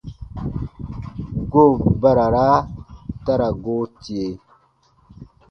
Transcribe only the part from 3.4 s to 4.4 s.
goo tie.